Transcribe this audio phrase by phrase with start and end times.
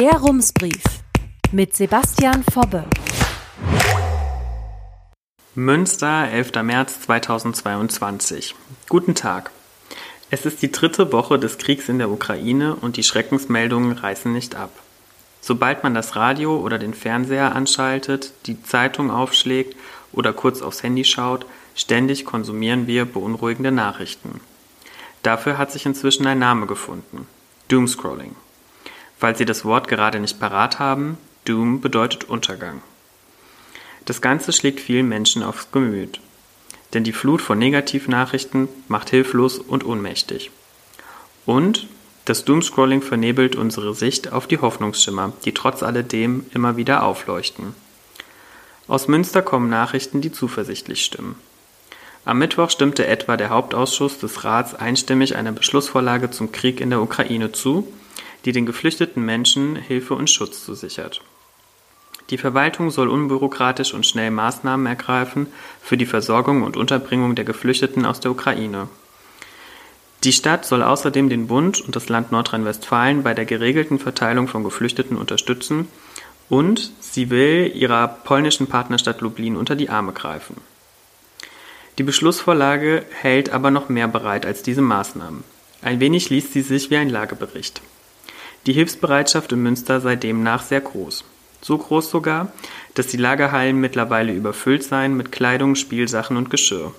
[0.00, 0.82] Der Rumsbrief
[1.52, 2.86] mit Sebastian Fobbe.
[5.54, 6.52] Münster, 11.
[6.62, 8.54] März 2022.
[8.88, 9.50] Guten Tag.
[10.30, 14.54] Es ist die dritte Woche des Kriegs in der Ukraine und die Schreckensmeldungen reißen nicht
[14.54, 14.70] ab.
[15.42, 19.76] Sobald man das Radio oder den Fernseher anschaltet, die Zeitung aufschlägt
[20.12, 21.44] oder kurz aufs Handy schaut,
[21.74, 24.40] ständig konsumieren wir beunruhigende Nachrichten.
[25.22, 27.26] Dafür hat sich inzwischen ein Name gefunden.
[27.68, 28.34] Doomscrolling.
[29.20, 32.80] Falls Sie das Wort gerade nicht parat haben, Doom bedeutet Untergang.
[34.06, 36.20] Das Ganze schlägt vielen Menschen aufs Gemüt.
[36.94, 40.50] Denn die Flut von Negativnachrichten macht hilflos und ohnmächtig.
[41.44, 41.86] Und
[42.24, 47.74] das Doomscrolling vernebelt unsere Sicht auf die Hoffnungsschimmer, die trotz alledem immer wieder aufleuchten.
[48.88, 51.36] Aus Münster kommen Nachrichten, die zuversichtlich stimmen.
[52.24, 57.02] Am Mittwoch stimmte etwa der Hauptausschuss des Rats einstimmig einer Beschlussvorlage zum Krieg in der
[57.02, 57.86] Ukraine zu,
[58.44, 61.20] die den geflüchteten Menschen Hilfe und Schutz zusichert.
[62.30, 65.48] Die Verwaltung soll unbürokratisch und schnell Maßnahmen ergreifen
[65.82, 68.88] für die Versorgung und Unterbringung der Geflüchteten aus der Ukraine.
[70.22, 74.62] Die Stadt soll außerdem den Bund und das Land Nordrhein-Westfalen bei der geregelten Verteilung von
[74.62, 75.88] Geflüchteten unterstützen
[76.48, 80.56] und sie will ihrer polnischen Partnerstadt Lublin unter die Arme greifen.
[81.98, 85.42] Die Beschlussvorlage hält aber noch mehr bereit als diese Maßnahmen.
[85.82, 87.80] Ein wenig liest sie sich wie ein Lagebericht.
[88.66, 91.24] Die Hilfsbereitschaft in Münster sei demnach sehr groß.
[91.62, 92.52] So groß sogar,
[92.94, 96.92] dass die Lagerhallen mittlerweile überfüllt seien mit Kleidung, Spielsachen und Geschirr.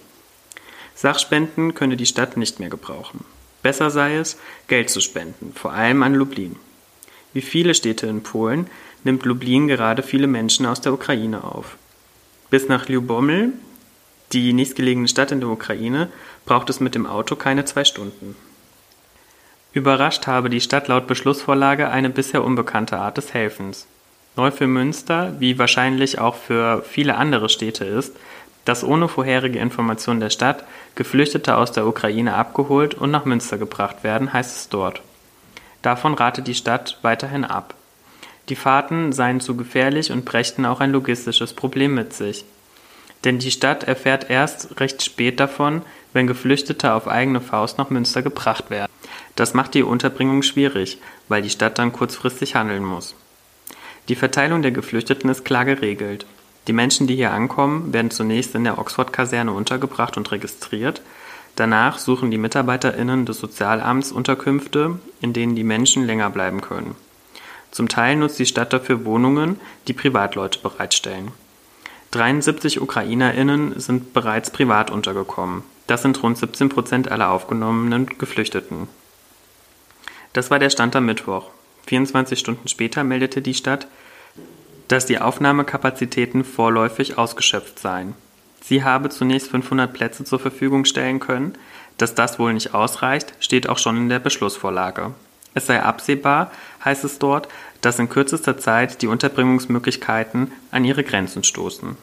[0.95, 3.25] Sachspenden könne die Stadt nicht mehr gebrauchen.
[3.63, 6.55] Besser sei es, Geld zu spenden, vor allem an Lublin.
[7.33, 8.67] Wie viele Städte in Polen
[9.03, 11.77] nimmt Lublin gerade viele Menschen aus der Ukraine auf.
[12.49, 13.53] Bis nach Ljubomel,
[14.33, 16.09] die nächstgelegene Stadt in der Ukraine
[16.45, 18.35] braucht es mit dem Auto keine zwei Stunden.
[19.73, 23.87] Überrascht habe die Stadt laut Beschlussvorlage eine bisher unbekannte Art des Helfens.
[24.35, 28.15] Neu für Münster, wie wahrscheinlich auch für viele andere Städte ist,
[28.65, 30.65] dass ohne vorherige Information der Stadt
[30.95, 35.01] Geflüchtete aus der Ukraine abgeholt und nach Münster gebracht werden, heißt es dort.
[35.81, 37.73] Davon rate die Stadt weiterhin ab.
[38.49, 42.43] Die Fahrten seien zu gefährlich und brächten auch ein logistisches Problem mit sich.
[43.23, 45.81] Denn die Stadt erfährt erst recht spät davon,
[46.11, 48.90] wenn Geflüchtete auf eigene Faust nach Münster gebracht werden.
[49.35, 53.15] Das macht die Unterbringung schwierig, weil die Stadt dann kurzfristig handeln muss.
[54.09, 56.25] Die Verteilung der Geflüchteten ist klar geregelt.
[56.67, 61.01] Die Menschen, die hier ankommen, werden zunächst in der Oxford-Kaserne untergebracht und registriert.
[61.55, 66.95] Danach suchen die MitarbeiterInnen des Sozialamts Unterkünfte, in denen die Menschen länger bleiben können.
[67.71, 71.31] Zum Teil nutzt die Stadt dafür Wohnungen, die Privatleute bereitstellen.
[72.11, 75.63] 73 UkrainerInnen sind bereits privat untergekommen.
[75.87, 78.89] Das sind rund 17 Prozent aller aufgenommenen Geflüchteten.
[80.33, 81.49] Das war der Stand am Mittwoch.
[81.87, 83.87] 24 Stunden später meldete die Stadt,
[84.87, 88.13] dass die Aufnahmekapazitäten vorläufig ausgeschöpft seien.
[88.63, 91.55] Sie habe zunächst 500 Plätze zur Verfügung stellen können.
[91.97, 95.13] Dass das wohl nicht ausreicht, steht auch schon in der Beschlussvorlage.
[95.53, 96.51] Es sei absehbar,
[96.83, 97.47] heißt es dort,
[97.81, 101.97] dass in kürzester Zeit die Unterbringungsmöglichkeiten an ihre Grenzen stoßen.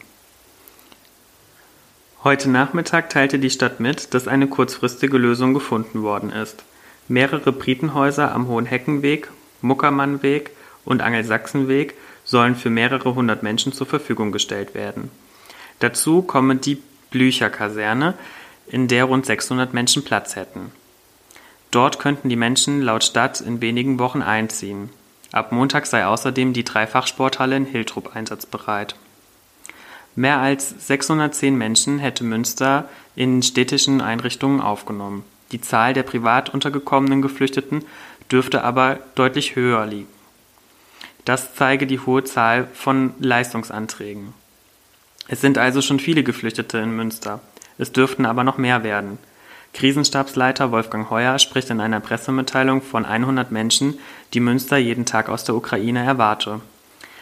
[2.23, 6.63] Heute Nachmittag teilte die Stadt mit, dass eine kurzfristige Lösung gefunden worden ist.
[7.09, 9.29] Mehrere Britenhäuser am Hohenheckenweg,
[9.61, 10.51] Muckermannweg
[10.85, 15.09] und Angelsachsenweg sollen für mehrere hundert Menschen zur Verfügung gestellt werden.
[15.79, 18.13] Dazu komme die Blücher-Kaserne,
[18.67, 20.71] in der rund 600 Menschen Platz hätten.
[21.71, 24.91] Dort könnten die Menschen laut Stadt in wenigen Wochen einziehen.
[25.31, 28.95] Ab Montag sei außerdem die Dreifachsporthalle in Hiltrup einsatzbereit.
[30.15, 35.23] Mehr als 610 Menschen hätte Münster in städtischen Einrichtungen aufgenommen.
[35.51, 37.83] Die Zahl der privat untergekommenen Geflüchteten
[38.31, 40.07] dürfte aber deutlich höher liegen.
[41.25, 44.33] Das zeige die hohe Zahl von Leistungsanträgen.
[45.27, 47.39] Es sind also schon viele Geflüchtete in Münster.
[47.77, 49.19] Es dürften aber noch mehr werden.
[49.73, 53.99] Krisenstabsleiter Wolfgang Heuer spricht in einer Pressemitteilung von 100 Menschen,
[54.33, 56.61] die Münster jeden Tag aus der Ukraine erwarte.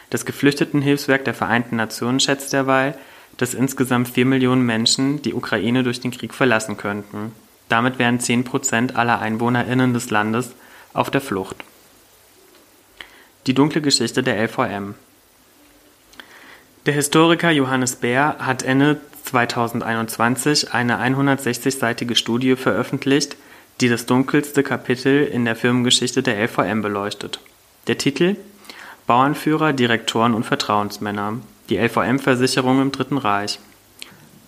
[0.10, 2.98] Das Geflüchtetenhilfswerk der Vereinten Nationen schätzt derweil,
[3.36, 7.34] dass insgesamt vier Millionen Menschen die Ukraine durch den Krieg verlassen könnten.
[7.69, 10.52] Damit wären zehn Prozent aller EinwohnerInnen des Landes
[10.94, 11.58] auf der Flucht.
[13.46, 14.96] Die dunkle Geschichte der LVM
[16.86, 23.36] Der Historiker Johannes Bär hat Ende 2021 eine 160-seitige Studie veröffentlicht,
[23.81, 27.40] die das dunkelste Kapitel in der Firmengeschichte der LVM beleuchtet.
[27.88, 28.38] Der Titel
[29.06, 31.40] Bauernführer, Direktoren und Vertrauensmänner.
[31.70, 33.60] Die LVM-Versicherung im Dritten Reich.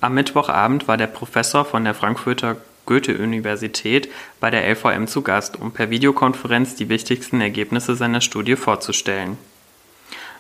[0.02, 2.58] Am Mittwochabend war der Professor von der Frankfurter
[2.90, 4.10] Goethe-Universität
[4.40, 9.38] bei der LVM zu Gast, um per Videokonferenz die wichtigsten Ergebnisse seiner Studie vorzustellen.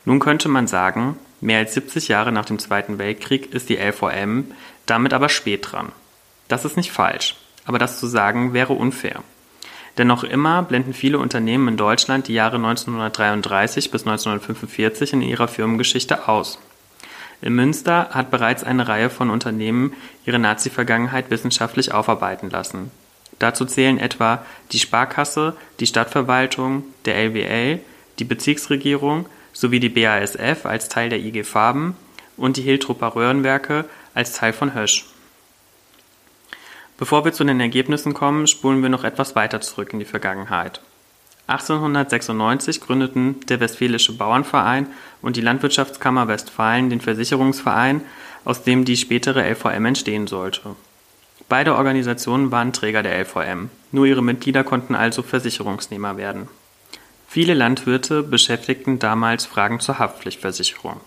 [0.03, 4.45] Nun könnte man sagen, mehr als 70 Jahre nach dem Zweiten Weltkrieg ist die LVM
[4.87, 5.91] damit aber spät dran.
[6.47, 7.35] Das ist nicht falsch,
[7.65, 9.21] aber das zu sagen wäre unfair.
[9.99, 15.47] Denn noch immer blenden viele Unternehmen in Deutschland die Jahre 1933 bis 1945 in ihrer
[15.47, 16.57] Firmengeschichte aus.
[17.41, 19.93] In Münster hat bereits eine Reihe von Unternehmen
[20.25, 22.91] ihre Nazi-Vergangenheit wissenschaftlich aufarbeiten lassen.
[23.39, 27.79] Dazu zählen etwa die Sparkasse, die Stadtverwaltung, der LWL,
[28.19, 31.95] die Bezirksregierung sowie die BASF als Teil der IG Farben
[32.35, 35.05] und die Hiltrupper Röhrenwerke als Teil von Hösch.
[36.97, 40.81] Bevor wir zu den Ergebnissen kommen, spulen wir noch etwas weiter zurück in die Vergangenheit.
[41.49, 44.87] 1896 gründeten der Westfälische Bauernverein
[45.21, 48.01] und die Landwirtschaftskammer Westfalen den Versicherungsverein,
[48.45, 50.75] aus dem die spätere LVM entstehen sollte.
[51.49, 56.47] Beide Organisationen waren Träger der LVM, nur ihre Mitglieder konnten also Versicherungsnehmer werden.
[57.27, 61.01] Viele Landwirte beschäftigten damals Fragen zur Haftpflichtversicherung.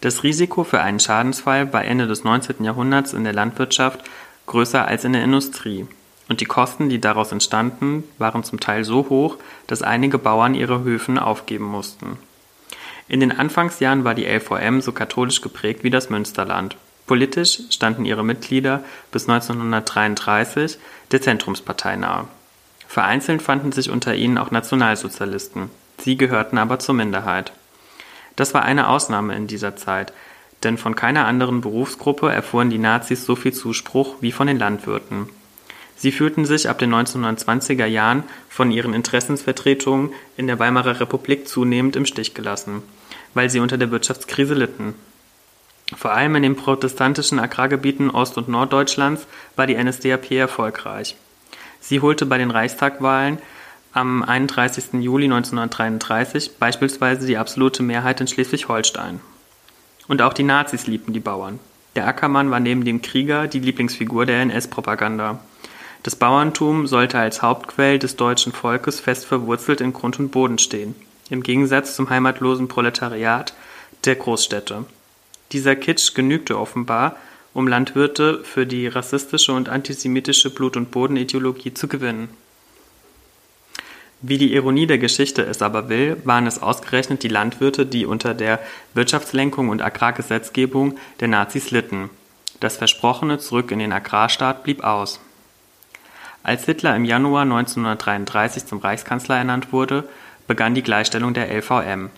[0.00, 2.64] Das Risiko für einen Schadensfall war Ende des 19.
[2.64, 4.00] Jahrhunderts in der Landwirtschaft
[4.46, 5.86] größer als in der Industrie
[6.30, 9.36] und die Kosten, die daraus entstanden, waren zum Teil so hoch,
[9.66, 12.18] dass einige Bauern ihre Höfen aufgeben mussten.
[13.08, 16.76] In den Anfangsjahren war die LVM so katholisch geprägt wie das Münsterland.
[17.08, 20.78] Politisch standen ihre Mitglieder bis 1933
[21.10, 22.28] der Zentrumspartei nahe.
[22.86, 25.68] Vereinzelt fanden sich unter ihnen auch Nationalsozialisten.
[25.98, 27.52] Sie gehörten aber zur Minderheit.
[28.36, 30.12] Das war eine Ausnahme in dieser Zeit,
[30.62, 35.28] denn von keiner anderen Berufsgruppe erfuhren die Nazis so viel Zuspruch wie von den Landwirten.
[36.00, 41.94] Sie fühlten sich ab den 1920er Jahren von ihren Interessensvertretungen in der Weimarer Republik zunehmend
[41.94, 42.82] im Stich gelassen,
[43.34, 44.94] weil sie unter der Wirtschaftskrise litten.
[45.94, 49.26] Vor allem in den protestantischen Agrargebieten Ost- und Norddeutschlands
[49.56, 51.16] war die NSDAP erfolgreich.
[51.80, 53.36] Sie holte bei den Reichstagwahlen
[53.92, 55.02] am 31.
[55.02, 59.20] Juli 1933 beispielsweise die absolute Mehrheit in Schleswig-Holstein.
[60.08, 61.58] Und auch die Nazis liebten die Bauern.
[61.94, 65.40] Der Ackermann war neben dem Krieger die Lieblingsfigur der NS-Propaganda.
[66.02, 70.94] Das Bauerntum sollte als Hauptquell des deutschen Volkes fest verwurzelt in Grund und Boden stehen,
[71.28, 73.52] im Gegensatz zum heimatlosen Proletariat
[74.04, 74.86] der Großstädte.
[75.52, 77.16] Dieser Kitsch genügte offenbar,
[77.52, 82.30] um Landwirte für die rassistische und antisemitische Blut- und Bodenideologie zu gewinnen.
[84.22, 88.34] Wie die Ironie der Geschichte es aber will, waren es ausgerechnet die Landwirte, die unter
[88.34, 88.60] der
[88.94, 92.10] Wirtschaftslenkung und Agrargesetzgebung der Nazis litten.
[92.60, 95.20] Das versprochene Zurück in den Agrarstaat blieb aus.
[96.42, 100.08] Als Hitler im Januar 1933 zum Reichskanzler ernannt wurde,
[100.46, 102.10] begann die Gleichstellung der LVM.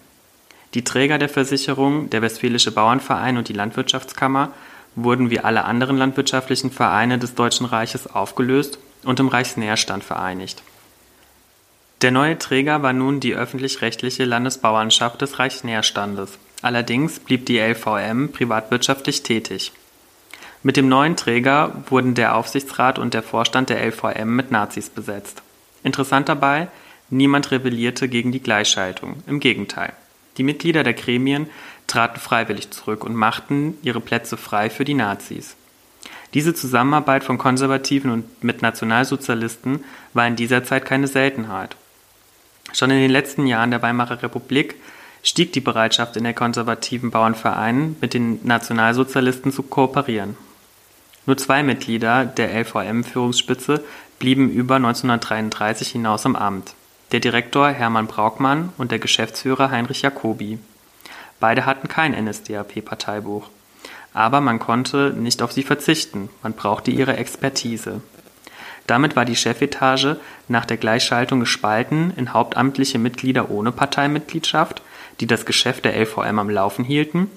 [0.74, 4.52] Die Träger der Versicherung, der Westfälische Bauernverein und die Landwirtschaftskammer,
[4.94, 10.62] wurden wie alle anderen landwirtschaftlichen Vereine des Deutschen Reiches aufgelöst und im Reichsnährstand vereinigt.
[12.02, 16.38] Der neue Träger war nun die öffentlich-rechtliche Landesbauernschaft des Reichsnährstandes.
[16.62, 19.72] Allerdings blieb die LVM privatwirtschaftlich tätig
[20.62, 25.42] mit dem neuen Träger wurden der Aufsichtsrat und der Vorstand der LVM mit Nazis besetzt.
[25.82, 26.68] Interessant dabei,
[27.10, 29.92] niemand rebellierte gegen die Gleichschaltung, im Gegenteil.
[30.36, 31.48] Die Mitglieder der Gremien
[31.86, 35.56] traten freiwillig zurück und machten ihre Plätze frei für die Nazis.
[36.32, 41.76] Diese Zusammenarbeit von Konservativen und mit Nationalsozialisten war in dieser Zeit keine Seltenheit.
[42.72, 44.76] Schon in den letzten Jahren der Weimarer Republik
[45.22, 50.36] stieg die Bereitschaft in der konservativen Bauernvereinen, mit den Nationalsozialisten zu kooperieren.
[51.24, 53.84] Nur zwei Mitglieder der LVM-Führungsspitze
[54.18, 56.74] blieben über 1933 hinaus im Amt:
[57.12, 60.58] der Direktor Hermann Braukmann und der Geschäftsführer Heinrich Jacobi.
[61.38, 63.48] Beide hatten kein NSDAP-Parteibuch.
[64.14, 68.00] Aber man konnte nicht auf sie verzichten, man brauchte ihre Expertise.
[68.86, 70.16] Damit war die Chefetage
[70.48, 74.82] nach der Gleichschaltung gespalten in hauptamtliche Mitglieder ohne Parteimitgliedschaft,
[75.20, 77.30] die das Geschäft der LVM am Laufen hielten,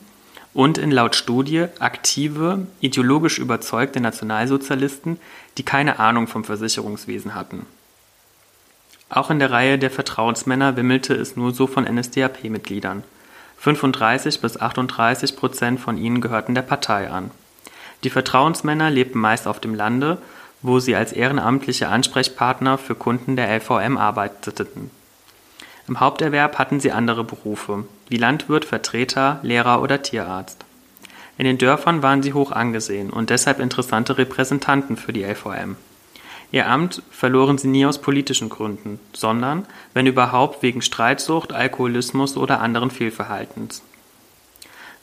[0.56, 5.20] und in laut Studie aktive, ideologisch überzeugte Nationalsozialisten,
[5.58, 7.66] die keine Ahnung vom Versicherungswesen hatten.
[9.10, 13.04] Auch in der Reihe der Vertrauensmänner wimmelte es nur so von NSDAP-Mitgliedern.
[13.58, 17.32] 35 bis 38 Prozent von ihnen gehörten der Partei an.
[18.06, 20.20] Die Vertrauensmänner lebten meist auf dem Lande,
[20.62, 24.90] wo sie als ehrenamtliche Ansprechpartner für Kunden der LVM arbeiteten.
[25.88, 30.66] Im Haupterwerb hatten sie andere Berufe, wie Landwirt, Vertreter, Lehrer oder Tierarzt.
[31.38, 35.76] In den Dörfern waren sie hoch angesehen und deshalb interessante Repräsentanten für die LVM.
[36.52, 42.62] Ihr Amt verloren sie nie aus politischen Gründen, sondern, wenn überhaupt, wegen Streitsucht, Alkoholismus oder
[42.62, 43.84] anderen Fehlverhaltens.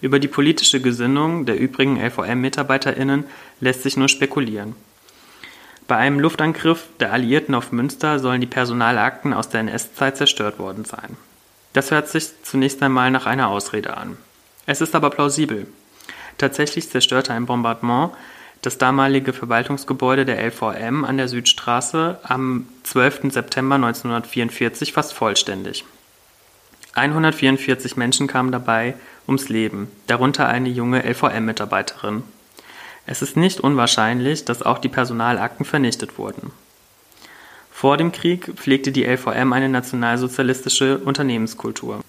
[0.01, 3.25] Über die politische Gesinnung der übrigen LVM-MitarbeiterInnen
[3.61, 4.75] lässt sich nur spekulieren.
[5.89, 10.85] Bei einem Luftangriff der Alliierten auf Münster sollen die Personalakten aus der NS-Zeit zerstört worden
[10.85, 11.17] sein.
[11.73, 14.17] Das hört sich zunächst einmal nach einer Ausrede an.
[14.67, 15.67] Es ist aber plausibel.
[16.39, 18.12] Tatsächlich zerstörte ein Bombardement
[18.62, 23.33] das damalige Verwaltungsgebäude der LVM an der Südstraße am 12.
[23.33, 25.85] September 1944 fast vollständig.
[26.95, 28.95] 144 Menschen kamen dabei
[29.27, 32.23] ums Leben, darunter eine junge LVM-Mitarbeiterin.
[33.06, 36.52] Es ist nicht unwahrscheinlich, dass auch die Personalakten vernichtet wurden.
[37.71, 42.00] Vor dem Krieg pflegte die LVM eine nationalsozialistische Unternehmenskultur.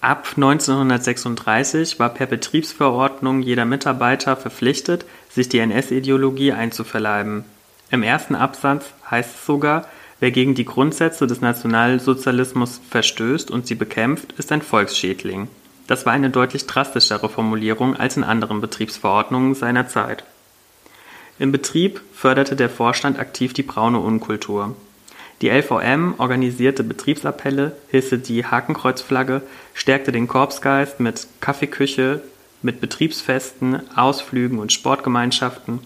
[0.00, 7.44] Ab 1936 war per Betriebsverordnung jeder Mitarbeiter verpflichtet, sich die NS-Ideologie einzuverleiben.
[7.90, 9.88] Im ersten Absatz heißt es sogar,
[10.20, 15.48] wer gegen die Grundsätze des Nationalsozialismus verstößt und sie bekämpft, ist ein Volksschädling.
[15.86, 20.24] Das war eine deutlich drastischere Formulierung als in anderen Betriebsverordnungen seiner Zeit.
[21.38, 24.76] Im Betrieb förderte der Vorstand aktiv die braune Unkultur.
[25.42, 29.42] Die LVM organisierte Betriebsappelle, hisse die Hakenkreuzflagge,
[29.74, 32.22] stärkte den Korpsgeist mit Kaffeeküche,
[32.62, 35.80] mit Betriebsfesten, Ausflügen und Sportgemeinschaften,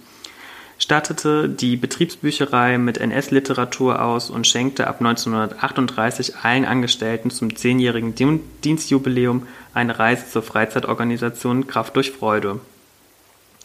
[0.78, 8.14] stattete die Betriebsbücherei mit NS-Literatur aus und schenkte ab 1938 allen Angestellten zum zehnjährigen
[8.62, 9.46] Dienstjubiläum
[9.78, 12.60] eine Reise zur Freizeitorganisation Kraft durch Freude.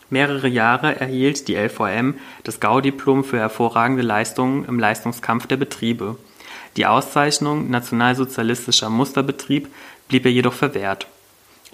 [0.10, 6.18] Mehrere Jahre erhielt die LVM das Gaudiplom für hervorragende Leistungen im Leistungskampf der Betriebe.
[6.78, 9.68] Die Auszeichnung Nationalsozialistischer Musterbetrieb
[10.08, 11.08] blieb ihr jedoch verwehrt.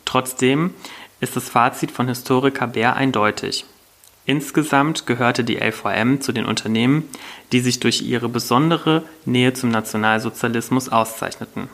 [0.05, 0.73] Trotzdem
[1.19, 3.65] ist das Fazit von Historiker Bär eindeutig.
[4.25, 7.09] Insgesamt gehörte die LVM zu den Unternehmen,
[7.51, 11.67] die sich durch ihre besondere Nähe zum Nationalsozialismus auszeichneten.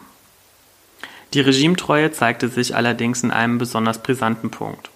[1.34, 4.89] Die Regimetreue zeigte sich allerdings in einem besonders brisanten Punkt.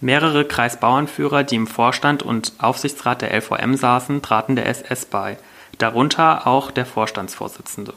[0.00, 5.38] Mehrere Kreisbauernführer, die im Vorstand und Aufsichtsrat der LVM saßen, traten der SS bei,
[5.78, 7.94] darunter auch der Vorstandsvorsitzende.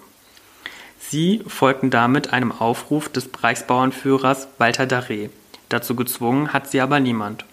[1.00, 5.30] Sie folgten damit einem Aufruf des Reichsbauernführers Walter Darré.
[5.68, 7.46] Dazu gezwungen hat sie aber niemand.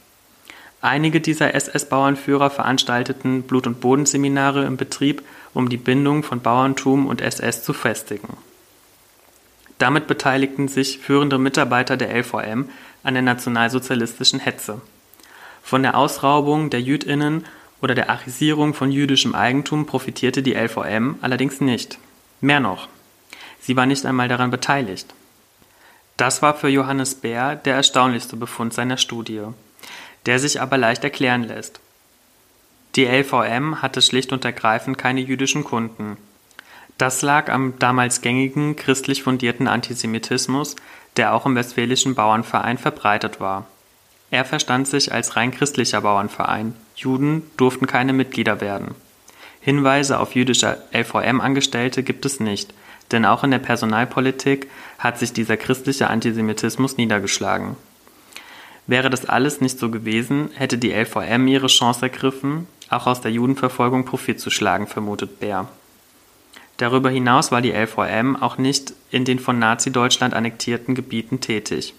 [0.81, 5.23] Einige dieser SS-Bauernführer veranstalteten Blut- und Bodenseminare im Betrieb,
[5.55, 8.37] um die Bindung von Bauerntum und SS zu festigen.
[9.79, 12.69] Damit beteiligten sich führende Mitarbeiter der LVM
[13.03, 14.81] an der nationalsozialistischen Hetze.
[15.63, 17.45] Von der Ausraubung der Jüdinnen
[17.83, 21.99] oder der Achisierung von jüdischem Eigentum profitierte die LVM allerdings nicht.
[22.41, 22.89] Mehr noch,
[23.61, 25.15] sie war nicht einmal daran beteiligt.
[26.17, 29.43] Das war für Johannes Bär der erstaunlichste Befund seiner Studie,
[30.25, 31.81] der sich aber leicht erklären lässt.
[32.95, 36.17] Die LVM hatte schlicht und ergreifend keine jüdischen Kunden.
[36.99, 40.77] Das lag am damals gängigen christlich fundierten Antisemitismus,
[41.17, 43.67] der auch im Westfälischen Bauernverein verbreitet war.
[44.31, 48.95] Er verstand sich als rein christlicher Bauernverein, Juden durften keine Mitglieder werden.
[49.61, 52.73] Hinweise auf jüdische LVM-Angestellte gibt es nicht,
[53.13, 57.77] denn auch in der Personalpolitik hat sich dieser christliche Antisemitismus niedergeschlagen.
[58.87, 63.33] Wäre das alles nicht so gewesen, hätte die LVM ihre Chance ergriffen, auch aus der
[63.33, 65.69] Judenverfolgung Profit zu schlagen, vermutet Bär.
[66.77, 71.95] Darüber hinaus war die LVM auch nicht in den von Nazi-Deutschland annektierten Gebieten tätig.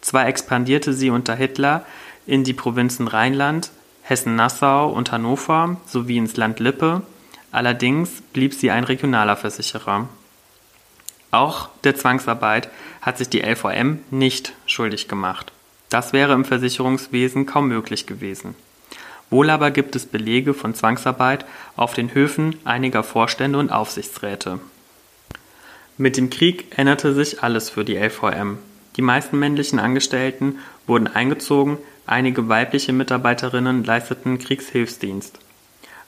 [0.00, 1.84] Zwar expandierte sie unter Hitler
[2.26, 3.70] in die Provinzen Rheinland,
[4.02, 7.02] Hessen-Nassau und Hannover sowie ins Land Lippe,
[7.50, 10.08] allerdings blieb sie ein regionaler Versicherer.
[11.32, 12.70] Auch der Zwangsarbeit
[13.02, 15.52] hat sich die LVM nicht schuldig gemacht.
[15.88, 18.54] Das wäre im Versicherungswesen kaum möglich gewesen.
[19.30, 21.44] Wohl aber gibt es Belege von Zwangsarbeit
[21.76, 24.60] auf den Höfen einiger Vorstände und Aufsichtsräte.
[25.98, 28.58] Mit dem Krieg änderte sich alles für die LVM.
[28.96, 35.38] Die meisten männlichen Angestellten wurden eingezogen, einige weibliche Mitarbeiterinnen leisteten Kriegshilfsdienst.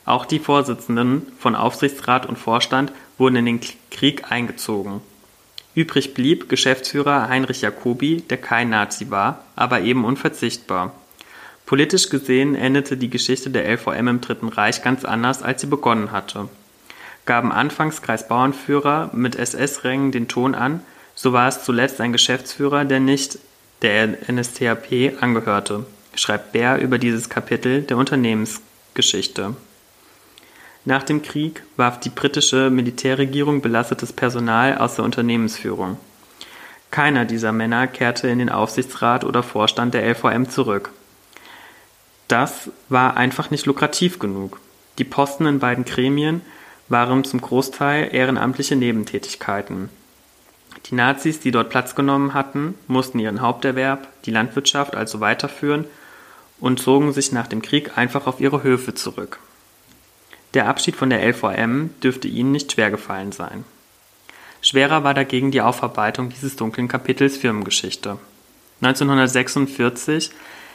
[0.05, 3.61] Auch die Vorsitzenden von Aufsichtsrat und Vorstand wurden in den
[3.91, 5.01] Krieg eingezogen.
[5.75, 10.93] Übrig blieb Geschäftsführer Heinrich Jacobi, der kein Nazi war, aber eben unverzichtbar.
[11.69, 16.11] Politisch gesehen endete die Geschichte der LVM im Dritten Reich ganz anders, als sie begonnen
[16.11, 16.49] hatte.
[17.27, 20.81] Gaben anfangs Kreisbauernführer mit SS-Rängen den Ton an,
[21.13, 23.37] so war es zuletzt ein Geschäftsführer, der nicht
[23.83, 25.85] der NSDAP angehörte,
[26.15, 29.55] schreibt Bär über dieses Kapitel der Unternehmensgeschichte.
[30.85, 35.99] Nach dem Krieg warf die britische Militärregierung belastetes Personal aus der Unternehmensführung.
[36.89, 40.89] Keiner dieser Männer kehrte in den Aufsichtsrat oder Vorstand der LVM zurück.
[42.29, 44.59] Das war einfach nicht lukrativ genug.
[44.99, 46.41] Die Posten in beiden Gremien
[46.87, 49.89] waren zum Großteil ehrenamtliche Nebentätigkeiten.
[50.85, 55.85] Die Nazis, die dort Platz genommen hatten, mussten ihren Haupterwerb, die Landwirtschaft, also weiterführen
[56.59, 59.39] und zogen sich nach dem Krieg einfach auf ihre Höfe zurück.
[60.53, 63.65] Der Abschied von der LVM dürfte ihnen nicht schwer gefallen sein.
[64.61, 68.19] Schwerer war dagegen die Aufarbeitung dieses dunklen Kapitels Firmengeschichte.
[68.81, 70.31] 1946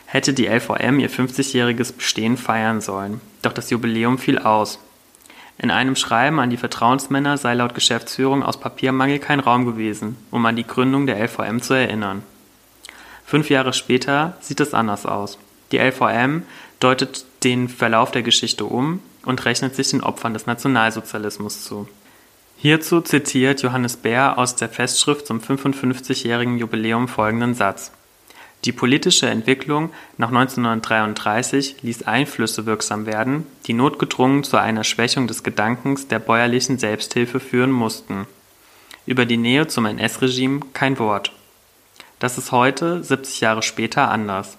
[0.07, 4.79] hätte die LVM ihr 50-jähriges Bestehen feiern sollen, doch das Jubiläum fiel aus.
[5.59, 10.45] In einem Schreiben an die Vertrauensmänner sei laut Geschäftsführung aus Papiermangel kein Raum gewesen, um
[10.47, 12.23] an die Gründung der LVM zu erinnern.
[13.25, 15.39] Fünf Jahre später sieht es anders aus.
[15.73, 16.43] Die LVM
[16.81, 21.89] deutet den Verlauf der Geschichte um und rechnet sich den Opfern des Nationalsozialismus zu.
[22.57, 27.93] Hierzu zitiert Johannes Bär aus der Festschrift zum 55-jährigen Jubiläum folgenden Satz.
[28.65, 35.43] Die politische Entwicklung nach 1933 ließ Einflüsse wirksam werden, die notgedrungen zu einer Schwächung des
[35.43, 38.27] Gedankens der bäuerlichen Selbsthilfe führen mussten.
[39.05, 41.33] Über die Nähe zum NS-Regime kein Wort.
[42.21, 44.57] Das ist heute, 70 Jahre später, anders.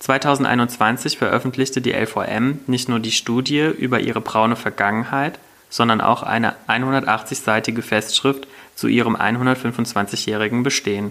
[0.00, 5.38] 2021 veröffentlichte die LVM nicht nur die Studie über ihre braune Vergangenheit,
[5.70, 11.10] sondern auch eine 180-seitige Festschrift zu ihrem 125-jährigen Bestehen.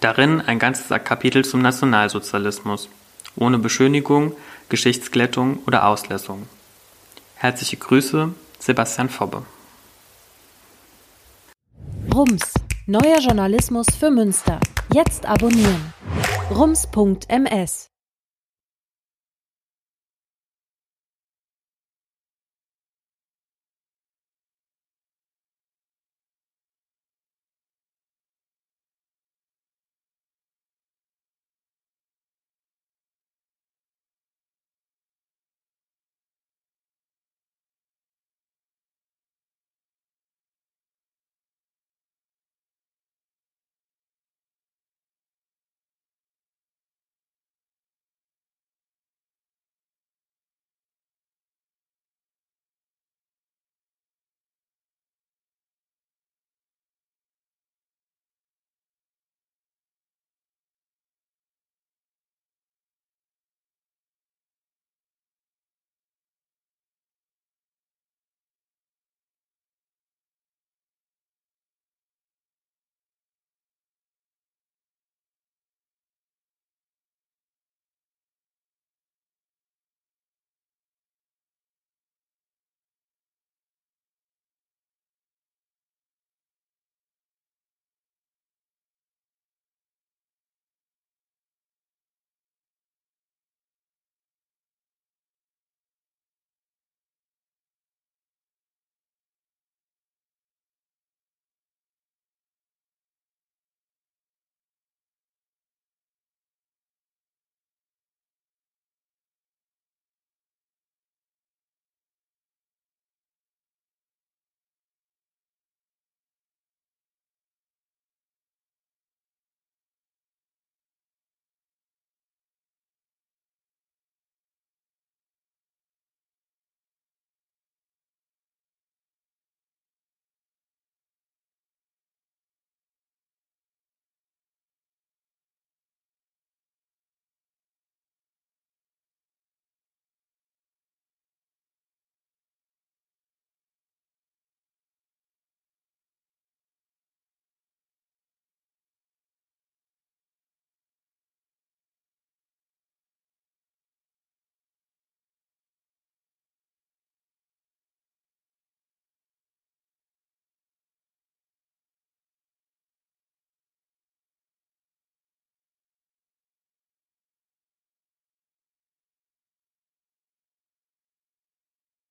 [0.00, 2.88] Darin ein ganzes Kapitel zum Nationalsozialismus,
[3.36, 4.32] ohne Beschönigung,
[4.68, 6.46] Geschichtsglättung oder Auslässung.
[7.36, 9.42] Herzliche Grüße, Sebastian Fobbe.
[12.12, 12.54] Rums,
[12.86, 14.60] neuer Journalismus für Münster.
[14.92, 15.92] Jetzt abonnieren.
[16.50, 17.93] rums.ms